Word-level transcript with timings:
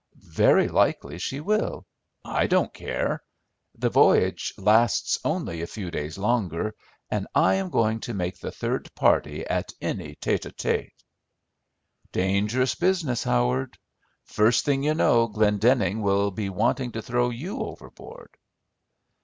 "Very 0.33 0.67
likely 0.67 1.19
she 1.19 1.39
will; 1.41 1.85
I 2.25 2.47
don't 2.47 2.73
care. 2.73 3.21
The 3.75 3.91
voyage 3.91 4.51
lasts 4.57 5.19
only 5.23 5.61
a 5.61 5.67
few 5.67 5.91
days 5.91 6.17
longer, 6.17 6.73
and 7.11 7.27
I 7.35 7.53
am 7.53 7.69
going 7.69 7.99
to 7.99 8.15
make 8.15 8.39
the 8.39 8.51
third 8.51 8.91
party 8.95 9.45
at 9.45 9.71
any 9.79 10.15
tête 10.15 10.49
à 10.49 10.53
tête." 10.55 10.89
"Dangerous 12.11 12.73
business, 12.73 13.23
Howard; 13.25 13.77
first 14.25 14.65
thing, 14.65 14.81
you 14.81 14.95
know, 14.95 15.27
Glendenning 15.27 16.01
will 16.01 16.31
be 16.31 16.49
wanting 16.49 16.91
to 16.93 17.03
throw 17.03 17.29
you 17.29 17.59
overboard." 17.59 18.31